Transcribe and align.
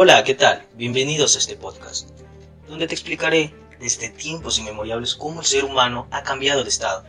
Hola, 0.00 0.22
¿qué 0.22 0.34
tal? 0.34 0.64
Bienvenidos 0.74 1.34
a 1.34 1.40
este 1.40 1.56
podcast, 1.56 2.10
donde 2.68 2.86
te 2.86 2.94
explicaré 2.94 3.52
desde 3.80 4.08
tiempos 4.08 4.56
inmemoriales 4.60 5.16
cómo 5.16 5.40
el 5.40 5.46
ser 5.46 5.64
humano 5.64 6.06
ha 6.12 6.22
cambiado 6.22 6.62
de 6.62 6.68
estado 6.68 7.04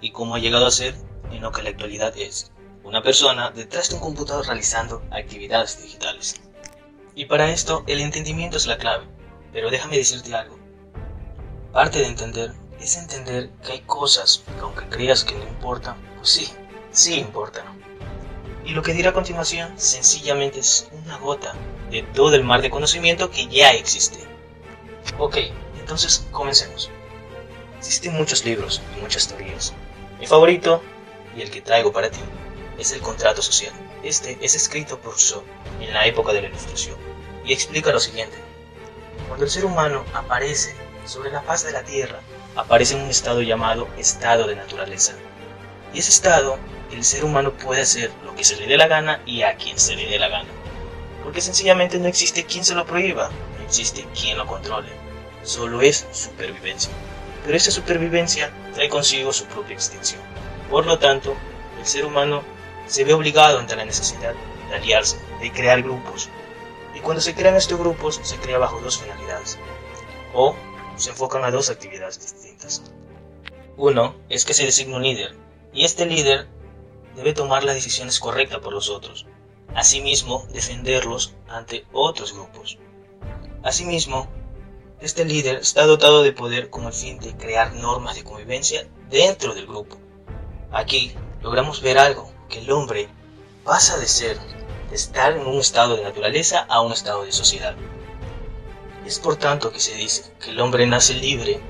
y 0.00 0.10
cómo 0.10 0.34
ha 0.34 0.40
llegado 0.40 0.66
a 0.66 0.72
ser 0.72 0.96
en 1.30 1.40
lo 1.40 1.52
que 1.52 1.62
la 1.62 1.70
actualidad 1.70 2.12
es, 2.16 2.50
una 2.82 3.00
persona 3.00 3.52
detrás 3.52 3.90
de 3.90 3.94
un 3.94 4.00
computador 4.00 4.44
realizando 4.44 5.04
actividades 5.12 5.80
digitales. 5.80 6.40
Y 7.14 7.26
para 7.26 7.48
esto 7.48 7.84
el 7.86 8.00
entendimiento 8.00 8.56
es 8.56 8.66
la 8.66 8.76
clave, 8.76 9.06
pero 9.52 9.70
déjame 9.70 9.98
decirte 9.98 10.34
algo. 10.34 10.58
Parte 11.72 12.00
de 12.00 12.06
entender 12.06 12.54
es 12.80 12.96
entender 12.96 13.50
que 13.64 13.70
hay 13.70 13.80
cosas 13.82 14.42
que 14.52 14.60
aunque 14.62 14.88
creas 14.88 15.22
que 15.22 15.36
no 15.36 15.44
importan, 15.44 15.94
pues 16.16 16.30
sí, 16.30 16.48
sí 16.90 17.20
importan. 17.20 17.66
Y 18.64 18.70
lo 18.70 18.82
que 18.82 18.94
diré 18.94 19.10
a 19.10 19.12
continuación 19.12 19.78
sencillamente 19.78 20.58
es 20.58 20.88
una 21.04 21.18
gota 21.18 21.54
de 21.92 22.02
todo 22.02 22.34
el 22.34 22.42
mar 22.42 22.62
de 22.62 22.70
conocimiento 22.70 23.30
que 23.30 23.46
ya 23.48 23.72
existe. 23.72 24.18
Ok, 25.18 25.36
entonces 25.78 26.26
comencemos. 26.32 26.90
Existen 27.78 28.14
muchos 28.14 28.44
libros 28.46 28.80
y 28.96 29.02
muchas 29.02 29.28
teorías. 29.28 29.74
Mi 30.18 30.26
favorito, 30.26 30.82
y 31.36 31.42
el 31.42 31.50
que 31.50 31.60
traigo 31.60 31.92
para 31.92 32.10
ti, 32.10 32.20
es 32.78 32.92
el 32.92 33.00
contrato 33.02 33.42
social. 33.42 33.72
Este 34.02 34.38
es 34.40 34.54
escrito 34.54 34.98
por 34.98 35.12
Rousseau 35.12 35.44
en 35.80 35.92
la 35.92 36.06
época 36.06 36.32
de 36.32 36.40
la 36.40 36.48
Ilustración 36.48 36.96
y 37.44 37.52
explica 37.52 37.92
lo 37.92 38.00
siguiente. 38.00 38.38
Cuando 39.28 39.44
el 39.44 39.50
ser 39.50 39.66
humano 39.66 40.04
aparece 40.14 40.74
sobre 41.04 41.30
la 41.30 41.42
faz 41.42 41.62
de 41.64 41.72
la 41.72 41.82
Tierra, 41.82 42.20
aparece 42.56 42.94
en 42.96 43.02
un 43.02 43.10
estado 43.10 43.42
llamado 43.42 43.86
estado 43.98 44.46
de 44.46 44.56
naturaleza. 44.56 45.12
Y 45.92 45.98
ese 45.98 46.10
estado 46.10 46.58
el 46.90 47.04
ser 47.04 47.24
humano 47.24 47.52
puede 47.52 47.82
hacer 47.82 48.10
lo 48.24 48.34
que 48.34 48.44
se 48.44 48.56
le 48.56 48.66
dé 48.66 48.78
la 48.78 48.86
gana 48.86 49.20
y 49.26 49.42
a 49.42 49.56
quien 49.56 49.78
se 49.78 49.94
le 49.94 50.06
dé 50.06 50.18
la 50.18 50.28
gana. 50.28 50.48
Porque 51.32 51.40
sencillamente 51.40 51.98
no 51.98 52.08
existe 52.08 52.44
quien 52.44 52.62
se 52.62 52.74
lo 52.74 52.84
prohíba, 52.84 53.30
no 53.56 53.64
existe 53.64 54.06
quien 54.12 54.36
lo 54.36 54.46
controle. 54.46 54.90
Solo 55.42 55.80
es 55.80 56.06
supervivencia. 56.12 56.92
Pero 57.42 57.56
esa 57.56 57.70
supervivencia 57.70 58.52
trae 58.74 58.90
consigo 58.90 59.32
su 59.32 59.46
propia 59.46 59.72
extinción. 59.72 60.20
Por 60.68 60.84
lo 60.84 60.98
tanto, 60.98 61.34
el 61.80 61.86
ser 61.86 62.04
humano 62.04 62.42
se 62.86 63.04
ve 63.04 63.14
obligado 63.14 63.58
ante 63.58 63.76
la 63.76 63.86
necesidad 63.86 64.34
de 64.68 64.76
aliarse, 64.76 65.16
de 65.40 65.50
crear 65.50 65.80
grupos. 65.80 66.28
Y 66.94 67.00
cuando 67.00 67.22
se 67.22 67.34
crean 67.34 67.56
estos 67.56 67.78
grupos, 67.78 68.20
se 68.22 68.36
crea 68.36 68.58
bajo 68.58 68.80
dos 68.80 68.98
finalidades. 68.98 69.58
O 70.34 70.54
se 70.96 71.08
enfocan 71.08 71.44
a 71.44 71.50
dos 71.50 71.70
actividades 71.70 72.20
distintas. 72.20 72.82
Uno 73.78 74.16
es 74.28 74.44
que 74.44 74.52
se 74.52 74.66
designa 74.66 74.96
un 74.96 75.02
líder, 75.02 75.34
y 75.72 75.86
este 75.86 76.04
líder 76.04 76.46
debe 77.16 77.32
tomar 77.32 77.64
las 77.64 77.74
decisiones 77.74 78.20
correctas 78.20 78.58
por 78.58 78.74
los 78.74 78.90
otros, 78.90 79.24
asimismo 79.74 80.46
defenderlos 80.52 81.34
ante 81.48 81.86
otros 81.92 82.32
grupos. 82.32 82.78
Asimismo, 83.62 84.28
este 85.00 85.24
líder 85.24 85.56
está 85.56 85.86
dotado 85.86 86.22
de 86.22 86.32
poder 86.32 86.70
con 86.70 86.84
el 86.84 86.92
fin 86.92 87.18
de 87.18 87.36
crear 87.36 87.74
normas 87.74 88.14
de 88.14 88.24
convivencia 88.24 88.86
dentro 89.10 89.54
del 89.54 89.66
grupo. 89.66 89.96
Aquí 90.70 91.14
logramos 91.40 91.80
ver 91.80 91.98
algo, 91.98 92.32
que 92.48 92.60
el 92.60 92.70
hombre 92.70 93.08
pasa 93.64 93.98
de 93.98 94.06
ser, 94.06 94.38
de 94.90 94.96
estar 94.96 95.32
en 95.32 95.46
un 95.46 95.58
estado 95.58 95.96
de 95.96 96.04
naturaleza 96.04 96.66
a 96.68 96.80
un 96.80 96.92
estado 96.92 97.24
de 97.24 97.32
sociedad. 97.32 97.74
Es 99.06 99.18
por 99.18 99.36
tanto 99.36 99.72
que 99.72 99.80
se 99.80 99.94
dice 99.94 100.32
que 100.40 100.50
el 100.50 100.60
hombre 100.60 100.86
nace 100.86 101.14
libre, 101.14 101.60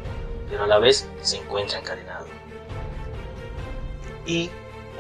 pero 0.49 0.65
a 0.65 0.67
la 0.67 0.79
vez 0.79 1.09
se 1.23 1.39
encuentra 1.39 1.79
encadenado. 1.79 2.27
Y 4.27 4.51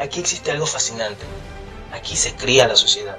Aquí 0.01 0.21
existe 0.21 0.51
algo 0.51 0.67
fascinante. 0.67 1.23
Aquí 1.93 2.17
se 2.17 2.35
cría 2.35 2.67
la 2.67 2.77
sociedad. 2.77 3.19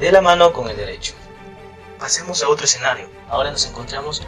De 0.00 0.12
la 0.12 0.20
mano 0.20 0.52
con 0.52 0.68
el 0.68 0.76
derecho. 0.76 1.14
Pasemos 1.98 2.42
a 2.42 2.48
otro 2.48 2.64
escenario. 2.64 3.08
Ahora 3.28 3.50
nos 3.50 3.66
encontramos 3.66 4.22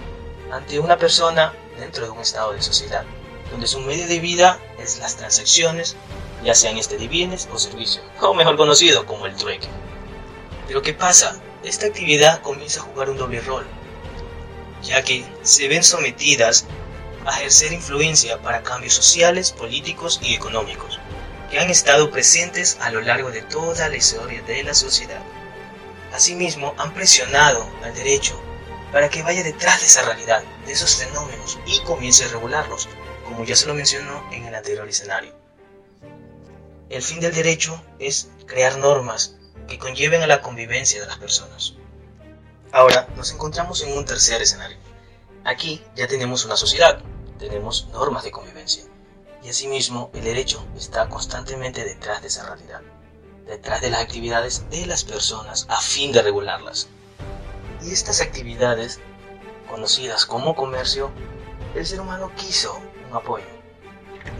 ante 0.50 0.78
una 0.78 0.96
persona 0.96 1.52
dentro 1.78 2.04
de 2.04 2.10
un 2.10 2.20
estado 2.20 2.52
de 2.52 2.62
sociedad, 2.62 3.04
donde 3.50 3.66
su 3.66 3.80
medio 3.80 4.06
de 4.06 4.20
vida 4.20 4.58
es 4.78 4.98
las 4.98 5.16
transacciones, 5.16 5.96
ya 6.44 6.54
sean 6.54 6.78
este 6.78 6.96
de 6.98 7.08
bienes 7.08 7.48
o 7.52 7.58
servicios, 7.58 8.04
o 8.20 8.34
mejor 8.34 8.56
conocido 8.56 9.06
como 9.06 9.26
el 9.26 9.36
trueque. 9.36 9.68
Pero 10.66 10.82
¿qué 10.82 10.94
pasa? 10.94 11.40
Esta 11.64 11.86
actividad 11.86 12.40
comienza 12.42 12.80
a 12.80 12.84
jugar 12.84 13.10
un 13.10 13.18
doble 13.18 13.40
rol, 13.40 13.66
ya 14.82 15.02
que 15.02 15.24
se 15.42 15.68
ven 15.68 15.84
sometidas 15.84 16.66
ejercer 17.30 17.72
influencia 17.72 18.40
para 18.40 18.62
cambios 18.62 18.94
sociales, 18.94 19.52
políticos 19.52 20.20
y 20.22 20.34
económicos, 20.34 20.97
que 21.50 21.58
han 21.58 21.70
estado 21.70 22.10
presentes 22.10 22.78
a 22.80 22.90
lo 22.90 23.00
largo 23.00 23.30
de 23.30 23.42
toda 23.42 23.88
la 23.88 23.96
historia 23.96 24.42
de 24.42 24.62
la 24.62 24.74
sociedad. 24.74 25.22
Asimismo, 26.12 26.74
han 26.78 26.92
presionado 26.94 27.68
al 27.82 27.94
derecho 27.94 28.40
para 28.92 29.08
que 29.08 29.22
vaya 29.22 29.42
detrás 29.42 29.80
de 29.80 29.86
esa 29.86 30.02
realidad, 30.02 30.42
de 30.66 30.72
esos 30.72 30.96
fenómenos, 30.96 31.58
y 31.66 31.80
comience 31.80 32.24
a 32.24 32.28
regularlos, 32.28 32.88
como 33.24 33.44
ya 33.44 33.56
se 33.56 33.66
lo 33.66 33.74
mencionó 33.74 34.26
en 34.32 34.46
el 34.46 34.54
anterior 34.54 34.88
escenario. 34.88 35.34
El 36.88 37.02
fin 37.02 37.20
del 37.20 37.34
derecho 37.34 37.82
es 37.98 38.28
crear 38.46 38.78
normas 38.78 39.36
que 39.66 39.78
conlleven 39.78 40.22
a 40.22 40.26
la 40.26 40.40
convivencia 40.40 41.00
de 41.00 41.06
las 41.06 41.18
personas. 41.18 41.74
Ahora 42.72 43.08
nos 43.16 43.30
encontramos 43.32 43.82
en 43.82 43.96
un 43.96 44.04
tercer 44.04 44.40
escenario. 44.40 44.78
Aquí 45.44 45.82
ya 45.94 46.08
tenemos 46.08 46.44
una 46.46 46.56
sociedad, 46.56 47.02
tenemos 47.38 47.88
normas 47.92 48.24
de 48.24 48.30
convivencia. 48.30 48.84
Y 49.42 49.50
asimismo, 49.50 50.10
el 50.14 50.24
derecho 50.24 50.64
está 50.76 51.08
constantemente 51.08 51.84
detrás 51.84 52.22
de 52.22 52.28
esa 52.28 52.46
realidad, 52.46 52.80
detrás 53.46 53.80
de 53.80 53.90
las 53.90 54.02
actividades 54.02 54.68
de 54.70 54.86
las 54.86 55.04
personas 55.04 55.66
a 55.68 55.80
fin 55.80 56.12
de 56.12 56.22
regularlas. 56.22 56.88
Y 57.82 57.92
estas 57.92 58.20
actividades, 58.20 59.00
conocidas 59.70 60.26
como 60.26 60.56
comercio, 60.56 61.10
el 61.74 61.86
ser 61.86 62.00
humano 62.00 62.32
quiso 62.36 62.80
un 63.08 63.16
apoyo. 63.16 63.46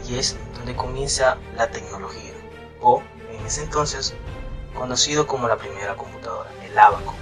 Y 0.08 0.16
es 0.16 0.36
donde 0.54 0.74
comienza 0.74 1.38
la 1.56 1.70
tecnología, 1.70 2.32
o 2.80 3.02
en 3.30 3.46
ese 3.46 3.62
entonces 3.62 4.14
conocido 4.74 5.26
como 5.26 5.48
la 5.48 5.56
primera 5.56 5.96
computadora, 5.96 6.50
el 6.64 6.78
abaco. 6.78 7.14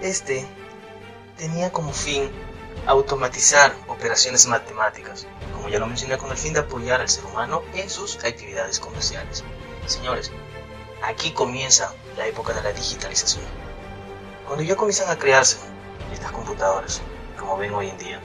Este 0.00 0.46
tenía 1.36 1.72
como 1.72 1.92
fin 1.92 2.30
automatizar 2.86 3.74
operaciones 3.88 4.46
matemáticas, 4.46 5.26
como 5.54 5.68
ya 5.68 5.78
lo 5.78 5.86
mencioné, 5.86 6.18
con 6.18 6.30
el 6.30 6.36
fin 6.36 6.52
de 6.52 6.60
apoyar 6.60 7.00
al 7.00 7.08
ser 7.08 7.24
humano 7.24 7.62
en 7.74 7.88
sus 7.88 8.16
actividades 8.24 8.80
comerciales. 8.80 9.44
Señores, 9.86 10.30
aquí 11.02 11.32
comienza 11.32 11.94
la 12.16 12.26
época 12.26 12.52
de 12.52 12.62
la 12.62 12.72
digitalización. 12.72 13.44
Cuando 14.46 14.64
ya 14.64 14.76
comienzan 14.76 15.10
a 15.10 15.18
crearse 15.18 15.58
estas 16.12 16.32
computadoras, 16.32 17.00
como 17.38 17.56
ven 17.56 17.74
hoy 17.74 17.88
en 17.88 17.98
día, 17.98 18.20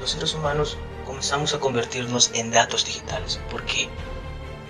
los 0.00 0.10
seres 0.10 0.34
humanos 0.34 0.78
comenzamos 1.04 1.54
a 1.54 1.60
convertirnos 1.60 2.30
en 2.34 2.50
datos 2.50 2.84
digitales. 2.84 3.40
¿Por? 3.50 3.62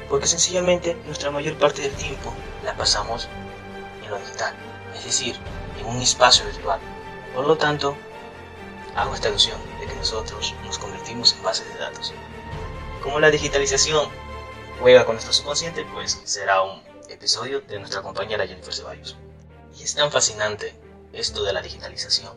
Porque 0.08 0.26
sencillamente 0.26 0.96
nuestra 1.06 1.30
mayor 1.30 1.56
parte 1.58 1.82
del 1.82 1.92
tiempo 1.92 2.32
la 2.64 2.76
pasamos 2.76 3.28
en 4.04 4.10
lo 4.10 4.18
digital, 4.18 4.54
es 4.94 5.04
decir, 5.04 5.36
en 5.80 5.86
un 5.86 6.00
espacio 6.00 6.44
virtual. 6.46 6.80
Por 7.36 7.46
lo 7.46 7.58
tanto, 7.58 7.94
hago 8.94 9.14
esta 9.14 9.28
ilusión 9.28 9.60
de 9.78 9.86
que 9.86 9.94
nosotros 9.94 10.54
nos 10.64 10.78
convertimos 10.78 11.34
en 11.34 11.42
bases 11.42 11.68
de 11.68 11.78
datos. 11.78 12.14
Como 13.02 13.20
la 13.20 13.30
digitalización 13.30 14.08
juega 14.80 15.04
con 15.04 15.16
nuestro 15.16 15.34
subconsciente, 15.34 15.84
pues 15.92 16.18
será 16.24 16.62
un 16.62 16.82
episodio 17.10 17.60
de 17.60 17.78
nuestra 17.78 18.00
compañera 18.00 18.46
Jennifer 18.46 18.72
Ceballos. 18.72 19.18
Y 19.78 19.82
es 19.82 19.94
tan 19.94 20.10
fascinante 20.10 20.74
esto 21.12 21.44
de 21.44 21.52
la 21.52 21.60
digitalización. 21.60 22.32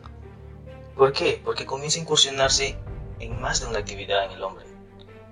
¿Por 0.94 1.14
qué? 1.14 1.40
Porque 1.42 1.64
comienza 1.64 1.98
a 1.98 2.02
incursionarse 2.02 2.76
en 3.20 3.40
más 3.40 3.62
de 3.62 3.68
una 3.68 3.78
actividad 3.78 4.26
en 4.26 4.32
el 4.32 4.42
hombre. 4.42 4.66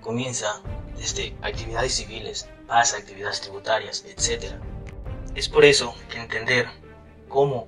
Comienza 0.01 0.63
desde 0.97 1.35
actividades 1.43 1.93
civiles, 1.93 2.49
pasa 2.65 2.97
actividades 2.97 3.41
tributarias, 3.41 4.03
etc. 4.07 4.55
Es 5.35 5.47
por 5.47 5.63
eso 5.63 5.93
que 6.09 6.17
entender 6.17 6.67
cómo 7.27 7.67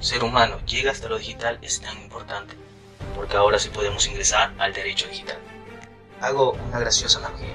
ser 0.00 0.24
humano 0.24 0.58
llega 0.66 0.90
hasta 0.90 1.08
lo 1.08 1.18
digital 1.18 1.58
es 1.62 1.80
tan 1.80 1.96
importante 2.02 2.54
porque 3.16 3.36
ahora 3.36 3.58
sí 3.58 3.70
podemos 3.70 4.06
ingresar 4.06 4.52
al 4.58 4.72
derecho 4.72 5.08
digital. 5.08 5.38
Hago 6.20 6.52
una 6.52 6.78
graciosa 6.78 7.18
analogía. 7.18 7.54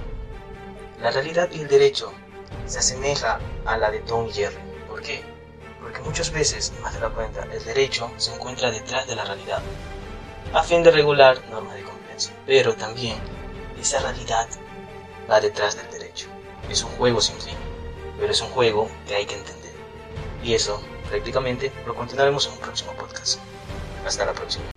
La 0.99 1.11
realidad 1.11 1.49
y 1.51 1.61
el 1.61 1.67
derecho 1.67 2.11
se 2.65 2.79
asemeja 2.79 3.39
a 3.65 3.77
la 3.77 3.91
de 3.91 3.99
Tom 3.99 4.27
y 4.27 4.33
Jerry. 4.33 4.57
¿Por 4.87 5.01
qué? 5.01 5.23
Porque 5.79 6.01
muchas 6.01 6.31
veces, 6.31 6.73
más 6.81 6.93
de 6.93 6.99
la 6.99 7.09
cuenta, 7.09 7.47
el 7.51 7.63
derecho 7.63 8.11
se 8.17 8.33
encuentra 8.33 8.71
detrás 8.71 9.07
de 9.07 9.15
la 9.15 9.25
realidad, 9.25 9.61
a 10.53 10.63
fin 10.63 10.83
de 10.83 10.91
regular 10.91 11.41
normas 11.49 11.75
de 11.75 11.83
convivencia. 11.83 12.33
Pero 12.45 12.75
también 12.75 13.17
esa 13.79 13.99
realidad 13.99 14.47
va 15.29 15.39
detrás 15.39 15.75
del 15.75 15.89
derecho. 15.91 16.27
Es 16.69 16.83
un 16.83 16.91
juego 16.91 17.21
sin 17.21 17.39
fin, 17.39 17.57
pero 18.19 18.31
es 18.31 18.41
un 18.41 18.49
juego 18.49 18.89
que 19.07 19.15
hay 19.15 19.25
que 19.25 19.35
entender. 19.35 19.73
Y 20.43 20.53
eso, 20.53 20.81
prácticamente, 21.11 21.71
lo 21.85 21.93
continuaremos 21.93 22.47
en 22.47 22.53
un 22.53 22.59
próximo 22.59 22.93
podcast. 22.93 23.39
Hasta 24.05 24.25
la 24.25 24.33
próxima. 24.33 24.70